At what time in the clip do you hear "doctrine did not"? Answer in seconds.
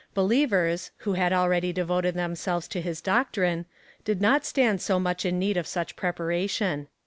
3.01-4.43